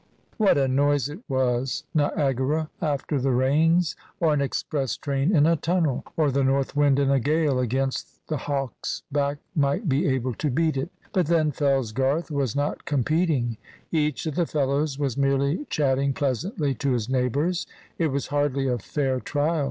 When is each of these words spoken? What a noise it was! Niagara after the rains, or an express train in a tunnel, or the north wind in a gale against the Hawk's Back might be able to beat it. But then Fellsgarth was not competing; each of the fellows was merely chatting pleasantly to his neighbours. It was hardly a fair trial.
What 0.37 0.57
a 0.57 0.67
noise 0.67 1.09
it 1.09 1.19
was! 1.29 1.83
Niagara 1.93 2.71
after 2.81 3.19
the 3.21 3.29
rains, 3.29 3.95
or 4.19 4.33
an 4.33 4.41
express 4.41 4.97
train 4.97 5.31
in 5.35 5.45
a 5.45 5.55
tunnel, 5.55 6.03
or 6.17 6.31
the 6.31 6.43
north 6.43 6.75
wind 6.75 6.97
in 6.97 7.11
a 7.11 7.19
gale 7.19 7.59
against 7.59 8.19
the 8.27 8.37
Hawk's 8.37 9.03
Back 9.11 9.37
might 9.55 9.87
be 9.87 10.07
able 10.07 10.33
to 10.33 10.49
beat 10.49 10.75
it. 10.75 10.89
But 11.13 11.27
then 11.27 11.51
Fellsgarth 11.51 12.31
was 12.31 12.55
not 12.55 12.83
competing; 12.85 13.57
each 13.91 14.25
of 14.25 14.33
the 14.33 14.47
fellows 14.47 14.97
was 14.97 15.17
merely 15.17 15.65
chatting 15.69 16.13
pleasantly 16.13 16.73
to 16.73 16.93
his 16.93 17.07
neighbours. 17.07 17.67
It 17.99 18.07
was 18.07 18.25
hardly 18.33 18.65
a 18.67 18.79
fair 18.79 19.19
trial. 19.19 19.59